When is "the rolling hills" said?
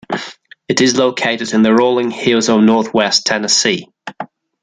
1.61-2.49